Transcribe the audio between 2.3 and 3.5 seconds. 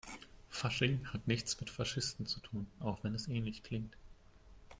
tun, auch wenn es